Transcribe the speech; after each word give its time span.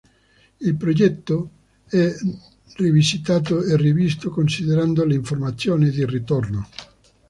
Il 0.61 0.77
progetto 0.77 1.51
è 1.85 2.11
rivisitato 2.77 3.61
e 3.63 3.77
rivisto 3.77 4.31
considerando 4.31 5.05
le 5.05 5.13
informazioni 5.13 5.91
di 5.91 6.03
ritorno. 6.07 6.67